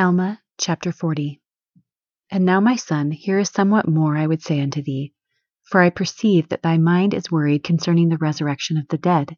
Alma 0.00 0.40
chapter 0.58 0.92
40 0.92 1.42
And 2.30 2.46
now, 2.46 2.58
my 2.58 2.74
son, 2.74 3.10
here 3.10 3.38
is 3.38 3.50
somewhat 3.50 3.86
more 3.86 4.16
I 4.16 4.26
would 4.26 4.40
say 4.40 4.58
unto 4.58 4.80
thee, 4.82 5.12
for 5.64 5.82
I 5.82 5.90
perceive 5.90 6.48
that 6.48 6.62
thy 6.62 6.78
mind 6.78 7.12
is 7.12 7.30
worried 7.30 7.64
concerning 7.64 8.08
the 8.08 8.16
resurrection 8.16 8.78
of 8.78 8.88
the 8.88 8.96
dead. 8.96 9.36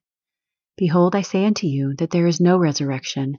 Behold, 0.76 1.16
I 1.16 1.22
say 1.22 1.46
unto 1.46 1.66
you 1.66 1.96
that 1.96 2.10
there 2.10 2.28
is 2.28 2.40
no 2.40 2.58
resurrection, 2.58 3.38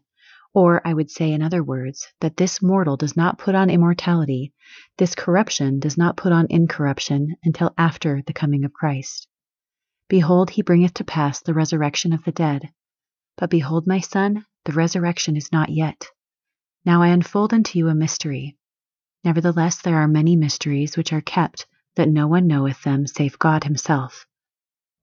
or 0.54 0.86
I 0.86 0.94
would 0.94 1.09
say 1.09 1.32
in 1.32 1.41
other 1.41 1.64
words, 1.64 2.05
that 2.20 2.36
this 2.36 2.62
mortal 2.62 2.98
does 2.98 3.16
not 3.16 3.38
put 3.38 3.55
on 3.55 3.70
immortality, 3.70 4.52
this 4.98 5.16
corruption 5.16 5.80
does 5.80 5.98
not 5.98 6.17
put 6.17 6.34
on 6.34 6.48
incorruption 6.50 7.38
until 7.45 7.73
after 7.78 8.22
the 8.28 8.34
coming 8.34 8.66
of 8.66 8.73
Christ. 8.73 9.30
Behold, 10.09 10.50
he 10.50 10.62
bringeth 10.62 10.95
to 10.95 11.05
pass 11.05 11.42
the 11.42 11.53
resurrection 11.53 12.12
of 12.12 12.26
the 12.26 12.34
dead. 12.34 12.73
But 13.38 13.50
behold, 13.50 13.88
my 13.88 14.02
son, 14.02 14.45
the 14.66 14.73
resurrection 14.73 15.38
is 15.38 15.53
not 15.53 15.70
yet. 15.70 16.05
Now 16.86 17.02
I 17.02 17.08
unfold 17.08 17.54
unto 17.54 17.80
you 17.80 17.88
a 17.88 17.96
mystery. 17.96 18.58
Nevertheless, 19.23 19.82
there 19.82 19.98
are 19.98 20.08
many 20.08 20.36
mysteries 20.36 20.98
which 20.98 21.14
are 21.14 21.22
kept, 21.22 21.66
that 21.96 22.09
no 22.09 22.28
one 22.28 22.46
knoweth 22.46 22.84
them 22.84 23.08
save 23.08 23.40
God 23.40 23.64
himself. 23.64 24.26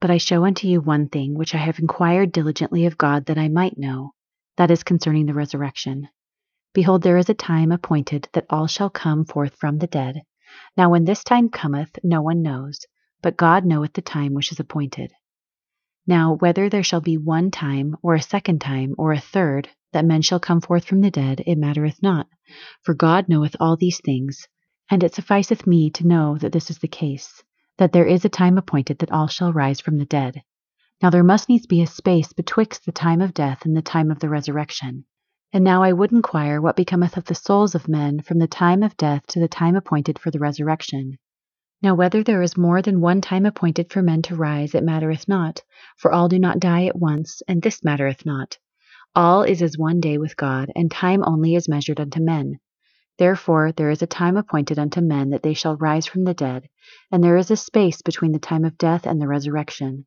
But 0.00 0.10
I 0.10 0.18
show 0.18 0.44
unto 0.44 0.68
you 0.68 0.80
one 0.80 1.08
thing 1.08 1.34
which 1.34 1.54
I 1.54 1.58
have 1.58 1.78
inquired 1.78 2.32
diligently 2.32 2.84
of 2.84 2.98
God 2.98 3.26
that 3.26 3.38
I 3.38 3.48
might 3.48 3.78
know, 3.78 4.12
that 4.56 4.70
is 4.70 4.82
concerning 4.82 5.24
the 5.24 5.34
resurrection. 5.34 6.08
Behold, 6.74 7.02
there 7.02 7.16
is 7.16 7.30
a 7.30 7.34
time 7.34 7.72
appointed 7.72 8.28
that 8.32 8.46
all 8.50 8.66
shall 8.66 8.90
come 8.90 9.24
forth 9.24 9.56
from 9.56 9.78
the 9.78 9.86
dead. 9.86 10.22
Now 10.76 10.90
when 10.90 11.04
this 11.04 11.24
time 11.24 11.48
cometh, 11.48 11.98
no 12.02 12.20
one 12.20 12.42
knows, 12.42 12.86
but 13.22 13.36
God 13.36 13.64
knoweth 13.64 13.94
the 13.94 14.02
time 14.02 14.34
which 14.34 14.52
is 14.52 14.60
appointed. 14.60 15.12
Now 16.06 16.34
whether 16.34 16.68
there 16.68 16.82
shall 16.82 17.00
be 17.00 17.16
one 17.16 17.50
time, 17.50 17.96
or 18.02 18.14
a 18.14 18.22
second 18.22 18.60
time, 18.60 18.94
or 18.98 19.12
a 19.12 19.20
third, 19.20 19.68
that 19.92 20.04
men 20.04 20.22
shall 20.22 20.40
come 20.40 20.60
forth 20.60 20.84
from 20.84 21.00
the 21.00 21.10
dead, 21.10 21.42
it 21.46 21.58
mattereth 21.58 22.02
not, 22.02 22.28
for 22.82 22.94
God 22.94 23.28
knoweth 23.28 23.56
all 23.58 23.76
these 23.76 24.00
things. 24.04 24.46
And 24.90 25.04
it 25.04 25.14
sufficeth 25.14 25.66
me 25.66 25.90
to 25.90 26.06
know 26.06 26.36
that 26.38 26.52
this 26.52 26.70
is 26.70 26.78
the 26.78 26.88
case, 26.88 27.42
that 27.78 27.92
there 27.92 28.06
is 28.06 28.24
a 28.24 28.28
time 28.28 28.58
appointed 28.58 28.98
that 28.98 29.12
all 29.12 29.28
shall 29.28 29.52
rise 29.52 29.80
from 29.80 29.98
the 29.98 30.04
dead. 30.04 30.42
Now 31.02 31.10
there 31.10 31.24
must 31.24 31.48
needs 31.48 31.66
be 31.66 31.80
a 31.80 31.86
space 31.86 32.32
betwixt 32.32 32.84
the 32.84 32.92
time 32.92 33.20
of 33.20 33.32
death 33.32 33.64
and 33.64 33.76
the 33.76 33.82
time 33.82 34.10
of 34.10 34.18
the 34.18 34.28
resurrection. 34.28 35.04
And 35.52 35.64
now 35.64 35.82
I 35.82 35.92
would 35.92 36.12
inquire 36.12 36.60
what 36.60 36.76
becometh 36.76 37.16
of 37.16 37.24
the 37.24 37.34
souls 37.34 37.74
of 37.74 37.88
men 37.88 38.20
from 38.20 38.38
the 38.38 38.46
time 38.46 38.82
of 38.82 38.96
death 38.96 39.26
to 39.28 39.40
the 39.40 39.48
time 39.48 39.76
appointed 39.76 40.18
for 40.18 40.30
the 40.30 40.38
resurrection. 40.38 41.18
Now 41.82 41.94
whether 41.94 42.22
there 42.22 42.42
is 42.42 42.56
more 42.56 42.82
than 42.82 43.00
one 43.00 43.20
time 43.20 43.46
appointed 43.46 43.90
for 43.90 44.02
men 44.02 44.22
to 44.22 44.36
rise, 44.36 44.74
it 44.74 44.84
mattereth 44.84 45.26
not, 45.26 45.62
for 45.96 46.12
all 46.12 46.28
do 46.28 46.38
not 46.38 46.60
die 46.60 46.84
at 46.84 46.98
once, 46.98 47.42
and 47.48 47.62
this 47.62 47.82
mattereth 47.82 48.26
not. 48.26 48.58
All 49.16 49.42
is 49.42 49.60
as 49.60 49.76
one 49.76 50.00
day 50.00 50.18
with 50.18 50.36
God, 50.36 50.70
and 50.76 50.88
time 50.88 51.24
only 51.24 51.56
is 51.56 51.68
measured 51.68 51.98
unto 51.98 52.20
men. 52.22 52.60
Therefore 53.18 53.72
there 53.72 53.90
is 53.90 54.02
a 54.02 54.06
time 54.06 54.36
appointed 54.36 54.78
unto 54.78 55.00
men 55.00 55.30
that 55.30 55.42
they 55.42 55.52
shall 55.52 55.76
rise 55.76 56.06
from 56.06 56.22
the 56.22 56.32
dead, 56.32 56.68
and 57.10 57.22
there 57.22 57.36
is 57.36 57.50
a 57.50 57.56
space 57.56 58.02
between 58.02 58.30
the 58.30 58.38
time 58.38 58.64
of 58.64 58.78
death 58.78 59.06
and 59.06 59.20
the 59.20 59.26
resurrection. 59.26 60.06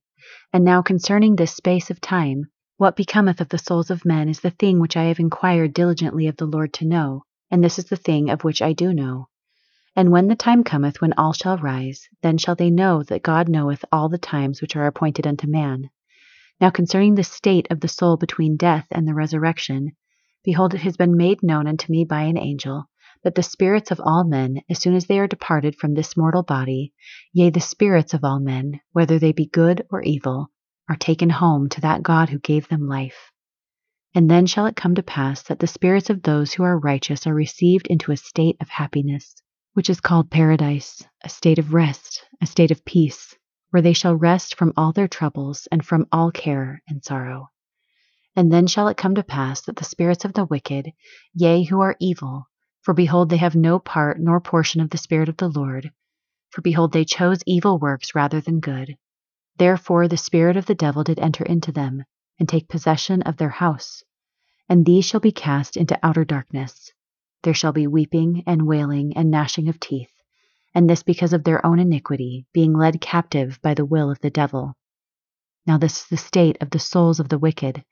And 0.54 0.64
now 0.64 0.82
concerning 0.82 1.36
this 1.36 1.54
space 1.54 1.90
of 1.90 2.00
time, 2.00 2.46
what 2.78 2.96
becometh 2.96 3.42
of 3.42 3.50
the 3.50 3.58
souls 3.58 3.92
of 3.92 4.06
men 4.06 4.30
is 4.30 4.40
the 4.40 4.52
thing 4.52 4.80
which 4.80 4.96
I 4.96 5.04
have 5.04 5.20
inquired 5.20 5.74
diligently 5.74 6.28
of 6.28 6.38
the 6.38 6.48
Lord 6.48 6.72
to 6.76 6.86
know, 6.86 7.24
and 7.52 7.62
this 7.62 7.78
is 7.78 7.86
the 7.86 7.98
thing 7.98 8.30
of 8.30 8.46
which 8.46 8.62
I 8.62 8.72
do 8.72 8.94
know. 8.94 9.28
And 9.98 10.12
when 10.12 10.28
the 10.28 10.36
time 10.36 10.64
cometh 10.64 11.02
when 11.02 11.14
all 11.14 11.34
shall 11.34 11.58
rise, 11.58 12.08
then 12.22 12.38
shall 12.38 12.56
they 12.56 12.72
know 12.72 13.04
that 13.04 13.22
God 13.22 13.50
knoweth 13.50 13.84
all 13.92 14.08
the 14.08 14.18
times 14.18 14.62
which 14.62 14.78
are 14.78 14.88
appointed 14.88 15.28
unto 15.28 15.46
man. 15.46 15.90
Now 16.64 16.70
concerning 16.70 17.16
the 17.16 17.26
state 17.26 17.68
of 17.72 17.82
the 17.82 17.90
soul 17.90 18.16
between 18.16 18.56
death 18.56 18.88
and 18.90 19.06
the 19.06 19.14
resurrection, 19.14 19.98
behold, 20.46 20.74
it 20.74 20.80
has 20.84 20.96
been 20.96 21.18
made 21.18 21.44
known 21.44 21.68
unto 21.68 21.92
me 21.92 22.06
by 22.06 22.22
an 22.22 22.38
angel, 22.38 22.86
that 23.22 23.36
the 23.36 23.44
spirits 23.44 23.92
of 23.92 24.00
all 24.00 24.24
men, 24.24 24.62
as 24.70 24.80
soon 24.80 24.96
as 24.96 25.08
they 25.08 25.20
are 25.20 25.28
departed 25.28 25.76
from 25.76 25.94
this 25.94 26.16
mortal 26.16 26.42
body, 26.42 26.94
yea, 27.34 27.50
the 27.50 27.60
spirits 27.60 28.14
of 28.14 28.24
all 28.24 28.40
men, 28.40 28.80
whether 28.94 29.20
they 29.20 29.34
be 29.34 29.46
good 29.46 29.86
or 29.92 30.04
evil, 30.04 30.52
are 30.88 30.96
taken 30.96 31.32
home 31.32 31.68
to 31.68 31.82
that 31.82 32.02
God 32.02 32.30
who 32.30 32.40
gave 32.40 32.70
them 32.70 32.88
life. 32.88 33.30
And 34.16 34.32
then 34.32 34.46
shall 34.46 34.66
it 34.66 34.78
come 34.78 34.96
to 34.96 35.04
pass 35.04 35.44
that 35.44 35.60
the 35.60 35.68
spirits 35.68 36.10
of 36.10 36.24
those 36.24 36.54
who 36.54 36.64
are 36.64 36.80
righteous 36.80 37.28
are 37.28 37.36
received 37.36 37.88
into 37.88 38.14
a 38.14 38.16
state 38.16 38.56
of 38.62 38.70
happiness, 38.70 39.36
which 39.74 39.90
is 39.90 40.00
called 40.00 40.32
paradise, 40.32 41.04
a 41.26 41.28
state 41.28 41.60
of 41.60 41.74
rest, 41.74 42.24
a 42.42 42.46
state 42.46 42.72
of 42.72 42.86
peace 42.86 43.36
where 43.74 43.82
they 43.82 43.92
shall 43.92 44.14
rest 44.14 44.54
from 44.54 44.72
all 44.78 44.92
their 44.92 45.08
troubles 45.08 45.68
and 45.72 45.84
from 45.84 46.06
all 46.12 46.30
care 46.30 46.84
and 46.88 47.04
sorrow. 47.04 47.50
And 48.36 48.54
then 48.54 48.68
shall 48.68 48.88
it 48.88 48.98
come 48.98 49.16
to 49.16 49.24
pass 49.24 49.62
that 49.62 49.78
the 49.78 49.84
spirits 49.84 50.26
of 50.26 50.34
the 50.34 50.46
wicked, 50.46 50.94
yea, 51.34 51.64
who 51.64 51.82
are 51.82 51.96
evil, 52.00 52.48
for 52.84 52.94
behold, 52.94 53.30
they 53.30 53.38
have 53.38 53.56
no 53.56 53.80
part 53.80 54.20
nor 54.20 54.40
portion 54.40 54.80
of 54.80 54.92
the 54.92 55.00
Spirit 55.00 55.28
of 55.28 55.38
the 55.38 55.48
Lord, 55.48 55.92
for 56.52 56.62
behold, 56.62 56.94
they 56.94 57.04
chose 57.04 57.42
evil 57.48 57.80
works 57.80 58.14
rather 58.14 58.40
than 58.40 58.60
good. 58.60 58.96
Therefore 59.58 60.08
the 60.08 60.18
spirit 60.18 60.56
of 60.56 60.68
the 60.68 60.76
devil 60.76 61.04
did 61.04 61.18
enter 61.18 61.44
into 61.44 61.72
them, 61.72 62.04
and 62.38 62.48
take 62.48 62.70
possession 62.70 63.24
of 63.24 63.38
their 63.38 63.50
house. 63.50 64.04
And 64.70 64.86
these 64.86 65.04
shall 65.04 65.20
be 65.20 65.32
cast 65.32 65.78
into 65.78 65.98
outer 66.04 66.26
darkness. 66.26 66.92
There 67.42 67.56
shall 67.56 67.74
be 67.74 67.88
weeping 67.88 68.44
and 68.46 68.68
wailing 68.68 69.18
and 69.18 69.32
gnashing 69.32 69.68
of 69.68 69.80
teeth 69.80 70.12
and 70.76 70.90
this 70.90 71.04
because 71.04 71.34
of 71.34 71.44
their 71.44 71.66
own 71.66 71.80
iniquity, 71.80 72.46
being 72.54 72.74
led 72.74 73.00
captive 73.00 73.60
by 73.62 73.74
the 73.74 73.86
will 73.86 74.10
of 74.10 74.20
the 74.22 74.30
devil. 74.30 74.74
Now 75.66 75.78
this 75.78 76.02
is 76.02 76.08
the 76.08 76.18
state 76.18 76.58
of 76.62 76.72
the 76.72 76.80
souls 76.80 77.20
of 77.20 77.30
the 77.30 77.40
wicked, 77.40 77.84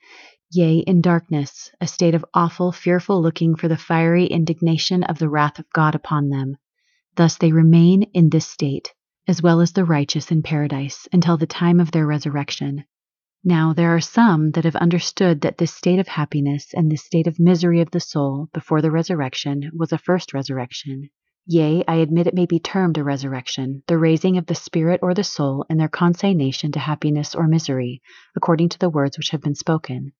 yea, 0.51 0.79
in 0.79 1.01
darkness, 1.01 1.71
a 1.79 1.87
state 1.87 2.13
of 2.13 2.25
awful, 2.33 2.71
fearful 2.71 3.21
looking 3.21 3.55
for 3.55 3.67
the 3.67 3.77
fiery 3.77 4.25
indignation 4.25 5.03
of 5.03 5.19
the 5.19 5.29
wrath 5.29 5.59
of 5.59 5.69
God 5.71 5.95
upon 5.95 6.29
them. 6.29 6.57
Thus 7.15 7.37
they 7.37 7.51
remain 7.51 8.03
in 8.13 8.29
this 8.29 8.47
state, 8.47 8.93
as 9.27 9.41
well 9.41 9.61
as 9.61 9.71
the 9.71 9.85
righteous 9.85 10.31
in 10.31 10.43
paradise, 10.43 11.07
until 11.13 11.37
the 11.37 11.47
time 11.47 11.79
of 11.79 11.91
their 11.91 12.05
resurrection. 12.05 12.83
Now 13.43 13.73
there 13.73 13.95
are 13.95 14.01
some 14.01 14.51
that 14.51 14.65
have 14.65 14.75
understood 14.75 15.41
that 15.41 15.57
this 15.57 15.73
state 15.73 15.99
of 15.99 16.07
happiness 16.07 16.73
and 16.73 16.91
this 16.91 17.05
state 17.05 17.27
of 17.27 17.39
misery 17.39 17.79
of 17.81 17.91
the 17.91 17.99
soul 17.99 18.49
before 18.53 18.81
the 18.81 18.91
resurrection 18.91 19.71
was 19.73 19.91
a 19.91 19.97
first 19.97 20.33
resurrection, 20.33 21.09
Yea, 21.47 21.83
I 21.87 21.95
admit 21.95 22.27
it 22.27 22.35
may 22.35 22.45
be 22.45 22.59
termed 22.59 22.99
a 22.99 23.03
resurrection, 23.03 23.81
the 23.87 23.97
raising 23.97 24.37
of 24.37 24.45
the 24.45 24.53
spirit 24.53 24.99
or 25.01 25.15
the 25.15 25.23
soul 25.23 25.65
and 25.67 25.79
their 25.79 25.89
consignation 25.89 26.71
to 26.73 26.79
happiness 26.79 27.33
or 27.33 27.47
misery, 27.47 28.03
according 28.35 28.69
to 28.69 28.77
the 28.77 28.91
words 28.91 29.17
which 29.17 29.31
have 29.31 29.41
been 29.41 29.55
spoken. 29.55 30.13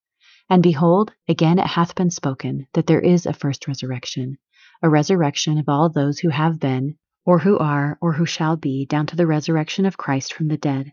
And 0.50 0.64
behold, 0.64 1.14
again 1.28 1.60
it 1.60 1.68
hath 1.68 1.94
been 1.94 2.10
spoken, 2.10 2.66
that 2.74 2.88
there 2.88 3.00
is 3.00 3.28
a 3.28 3.34
first 3.34 3.68
resurrection, 3.68 4.40
a 4.82 4.90
resurrection 4.90 5.60
of 5.60 5.70
all 5.70 5.90
those 5.90 6.18
who 6.18 6.30
have 6.30 6.60
been, 6.60 6.98
or 7.24 7.38
who 7.38 7.56
are, 7.60 8.00
or 8.02 8.14
who 8.14 8.26
shall 8.26 8.58
be, 8.58 8.88
down 8.88 9.06
to 9.06 9.16
the 9.16 9.28
resurrection 9.28 9.86
of 9.86 9.98
Christ 9.98 10.34
from 10.34 10.48
the 10.48 10.58
dead. 10.58 10.92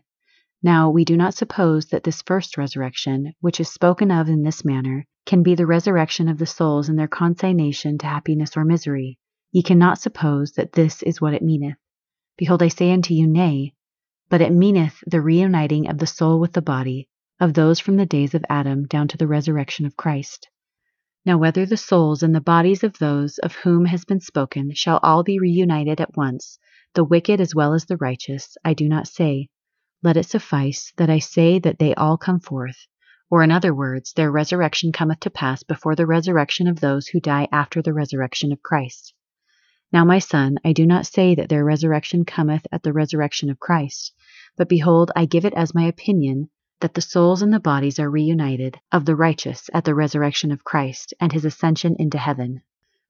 Now 0.61 0.91
we 0.91 1.05
do 1.05 1.17
not 1.17 1.33
suppose 1.33 1.87
that 1.87 2.03
this 2.03 2.21
first 2.21 2.55
resurrection, 2.55 3.33
which 3.41 3.59
is 3.59 3.73
spoken 3.73 4.11
of 4.11 4.29
in 4.29 4.43
this 4.43 4.63
manner, 4.63 5.07
can 5.25 5.41
be 5.41 5.55
the 5.55 5.65
resurrection 5.65 6.29
of 6.29 6.37
the 6.37 6.45
souls 6.45 6.87
in 6.87 6.97
their 6.97 7.07
consignation 7.07 7.97
to 7.97 8.05
happiness 8.05 8.55
or 8.55 8.63
misery 8.63 9.17
Ye 9.51 9.63
cannot 9.63 9.99
suppose 9.99 10.51
that 10.53 10.73
this 10.73 11.01
is 11.01 11.19
what 11.19 11.33
it 11.33 11.41
meaneth. 11.41 11.77
Behold, 12.37 12.61
I 12.61 12.67
say 12.67 12.91
unto 12.91 13.15
you, 13.15 13.25
Nay, 13.27 13.73
but 14.29 14.41
it 14.41 14.53
meaneth 14.53 15.03
the 15.07 15.21
reuniting 15.21 15.89
of 15.89 15.97
the 15.97 16.05
soul 16.05 16.39
with 16.39 16.53
the 16.53 16.61
body, 16.61 17.09
of 17.39 17.55
those 17.55 17.79
from 17.79 17.97
the 17.97 18.05
days 18.05 18.35
of 18.35 18.45
Adam 18.47 18.85
down 18.85 19.07
to 19.07 19.17
the 19.17 19.27
resurrection 19.27 19.87
of 19.87 19.97
Christ. 19.97 20.47
Now, 21.25 21.39
whether 21.39 21.65
the 21.65 21.77
souls 21.77 22.21
and 22.21 22.35
the 22.35 22.41
bodies 22.41 22.83
of 22.83 22.99
those 22.99 23.39
of 23.39 23.55
whom 23.55 23.85
has 23.85 24.05
been 24.05 24.19
spoken 24.19 24.73
shall 24.75 24.99
all 25.01 25.23
be 25.23 25.39
reunited 25.39 25.99
at 25.99 26.15
once, 26.15 26.59
the 26.93 27.03
wicked 27.03 27.41
as 27.41 27.55
well 27.55 27.73
as 27.73 27.85
the 27.85 27.97
righteous, 27.97 28.55
I 28.63 28.75
do 28.75 28.87
not 28.87 29.07
say. 29.07 29.49
Let 30.03 30.15
it 30.15 30.27
suffice 30.27 30.93
that 30.97 31.09
I 31.09 31.17
say 31.17 31.57
that 31.57 31.79
they 31.79 31.95
all 31.95 32.17
come 32.17 32.39
forth, 32.39 32.85
or 33.31 33.41
in 33.41 33.49
other 33.49 33.73
words, 33.73 34.13
their 34.13 34.31
resurrection 34.31 34.91
cometh 34.91 35.21
to 35.21 35.29
pass 35.29 35.63
before 35.63 35.95
the 35.95 36.05
resurrection 36.05 36.67
of 36.67 36.79
those 36.79 37.07
who 37.07 37.19
die 37.19 37.47
after 37.51 37.81
the 37.81 37.93
resurrection 37.93 38.51
of 38.51 38.61
Christ. 38.61 39.13
Now, 39.91 40.05
my 40.05 40.19
son, 40.19 40.57
I 40.63 40.73
do 40.73 40.85
not 40.85 41.07
say 41.07 41.33
that 41.33 41.49
their 41.49 41.65
resurrection 41.65 42.23
cometh 42.23 42.67
at 42.71 42.83
the 42.83 42.93
resurrection 42.93 43.49
of 43.49 43.59
Christ, 43.59 44.13
but 44.55 44.69
behold, 44.69 45.11
I 45.15 45.25
give 45.25 45.45
it 45.45 45.53
as 45.53 45.73
my 45.73 45.85
opinion 45.85 46.49
that 46.81 46.93
the 46.93 47.01
souls 47.01 47.41
and 47.41 47.51
the 47.51 47.59
bodies 47.59 47.97
are 47.97 48.09
reunited 48.09 48.79
of 48.91 49.05
the 49.05 49.15
righteous 49.15 49.69
at 49.73 49.85
the 49.85 49.95
resurrection 49.95 50.51
of 50.51 50.63
Christ 50.63 51.13
and 51.19 51.31
his 51.31 51.43
ascension 51.43 51.95
into 51.97 52.17
heaven. 52.17 52.61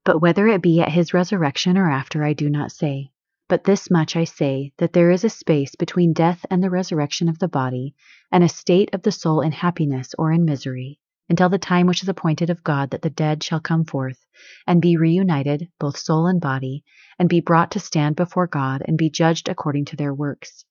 But 0.04 0.20
whether 0.20 0.48
it 0.48 0.62
be 0.62 0.80
at 0.80 0.92
his 0.92 1.12
resurrection 1.12 1.76
or 1.76 1.90
after, 1.90 2.24
I 2.24 2.32
do 2.32 2.48
not 2.48 2.72
say. 2.72 3.10
But 3.48 3.64
this 3.64 3.90
much 3.90 4.16
I 4.16 4.22
say, 4.22 4.72
that 4.78 4.92
there 4.92 5.10
is 5.10 5.24
a 5.24 5.28
space 5.28 5.74
between 5.74 6.12
death 6.12 6.46
and 6.50 6.62
the 6.62 6.70
resurrection 6.70 7.28
of 7.28 7.40
the 7.40 7.48
body, 7.48 7.96
and 8.30 8.44
a 8.44 8.48
state 8.48 8.88
of 8.94 9.02
the 9.02 9.10
soul 9.10 9.40
in 9.40 9.50
happiness 9.50 10.14
or 10.16 10.30
in 10.30 10.44
misery, 10.44 10.99
until 11.30 11.48
the 11.48 11.58
time 11.58 11.86
which 11.86 12.02
is 12.02 12.08
appointed 12.08 12.50
of 12.50 12.64
God 12.64 12.90
that 12.90 13.02
the 13.02 13.08
dead 13.08 13.42
shall 13.42 13.60
come 13.60 13.84
forth, 13.84 14.26
and 14.66 14.82
be 14.82 14.96
reunited, 14.96 15.68
both 15.78 15.96
soul 15.96 16.26
and 16.26 16.40
body, 16.40 16.82
and 17.20 17.28
be 17.28 17.40
brought 17.40 17.70
to 17.70 17.78
stand 17.78 18.16
before 18.16 18.48
God, 18.48 18.82
and 18.84 18.98
be 18.98 19.08
judged 19.08 19.48
according 19.48 19.84
to 19.84 19.96
their 19.96 20.12
works. 20.12 20.64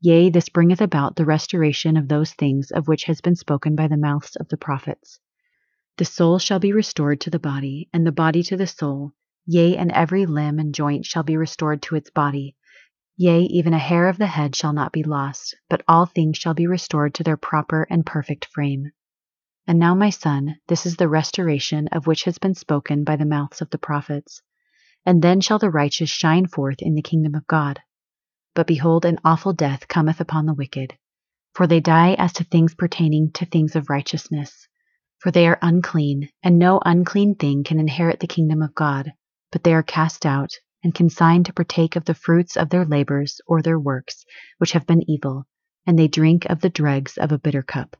Yea, 0.00 0.30
this 0.30 0.48
bringeth 0.48 0.80
about 0.80 1.16
the 1.16 1.24
restoration 1.24 1.96
of 1.96 2.06
those 2.06 2.32
things 2.34 2.70
of 2.70 2.86
which 2.86 3.04
has 3.04 3.20
been 3.20 3.34
spoken 3.34 3.74
by 3.74 3.88
the 3.88 3.96
mouths 3.96 4.36
of 4.36 4.46
the 4.48 4.56
prophets. 4.56 5.18
The 5.96 6.04
soul 6.04 6.38
shall 6.38 6.60
be 6.60 6.72
restored 6.72 7.20
to 7.22 7.30
the 7.30 7.40
body, 7.40 7.88
and 7.92 8.06
the 8.06 8.12
body 8.12 8.44
to 8.44 8.56
the 8.56 8.68
soul, 8.68 9.14
yea, 9.46 9.76
and 9.76 9.90
every 9.90 10.26
limb 10.26 10.60
and 10.60 10.72
joint 10.72 11.06
shall 11.06 11.24
be 11.24 11.36
restored 11.36 11.82
to 11.82 11.96
its 11.96 12.10
body. 12.10 12.54
Yea, 13.16 13.40
even 13.40 13.74
a 13.74 13.78
hair 13.78 14.06
of 14.06 14.16
the 14.16 14.28
head 14.28 14.54
shall 14.54 14.72
not 14.72 14.92
be 14.92 15.02
lost, 15.02 15.56
but 15.68 15.82
all 15.88 16.06
things 16.06 16.38
shall 16.38 16.54
be 16.54 16.68
restored 16.68 17.14
to 17.14 17.24
their 17.24 17.36
proper 17.36 17.84
and 17.90 18.06
perfect 18.06 18.44
frame. 18.44 18.92
And 19.68 19.78
now, 19.78 19.94
my 19.94 20.08
son, 20.08 20.56
this 20.68 20.86
is 20.86 20.96
the 20.96 21.08
restoration 21.08 21.88
of 21.88 22.06
which 22.06 22.24
has 22.24 22.38
been 22.38 22.54
spoken 22.54 23.04
by 23.04 23.16
the 23.16 23.26
mouths 23.26 23.60
of 23.60 23.68
the 23.68 23.76
prophets. 23.76 24.40
And 25.04 25.20
then 25.20 25.42
shall 25.42 25.58
the 25.58 25.68
righteous 25.68 26.08
shine 26.08 26.46
forth 26.46 26.80
in 26.80 26.94
the 26.94 27.02
kingdom 27.02 27.34
of 27.34 27.46
God. 27.46 27.78
But 28.54 28.66
behold, 28.66 29.04
an 29.04 29.18
awful 29.26 29.52
death 29.52 29.86
cometh 29.86 30.22
upon 30.22 30.46
the 30.46 30.54
wicked. 30.54 30.96
For 31.54 31.66
they 31.66 31.80
die 31.80 32.14
as 32.14 32.32
to 32.34 32.44
things 32.44 32.74
pertaining 32.74 33.30
to 33.32 33.44
things 33.44 33.76
of 33.76 33.90
righteousness. 33.90 34.66
For 35.18 35.30
they 35.30 35.46
are 35.46 35.58
unclean, 35.60 36.30
and 36.42 36.58
no 36.58 36.80
unclean 36.86 37.34
thing 37.34 37.62
can 37.62 37.78
inherit 37.78 38.20
the 38.20 38.26
kingdom 38.26 38.62
of 38.62 38.74
God, 38.74 39.12
but 39.52 39.64
they 39.64 39.74
are 39.74 39.82
cast 39.82 40.24
out, 40.24 40.52
and 40.82 40.94
consigned 40.94 41.44
to 41.44 41.52
partake 41.52 41.94
of 41.94 42.06
the 42.06 42.14
fruits 42.14 42.56
of 42.56 42.70
their 42.70 42.86
labors 42.86 43.38
or 43.46 43.60
their 43.60 43.78
works, 43.78 44.24
which 44.56 44.72
have 44.72 44.86
been 44.86 45.08
evil, 45.10 45.46
and 45.86 45.98
they 45.98 46.08
drink 46.08 46.46
of 46.46 46.62
the 46.62 46.70
dregs 46.70 47.18
of 47.18 47.32
a 47.32 47.38
bitter 47.38 47.62
cup. 47.62 47.98